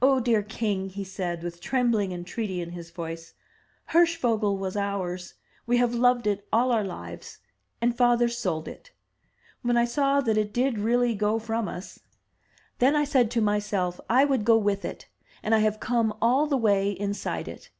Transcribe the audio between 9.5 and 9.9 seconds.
When I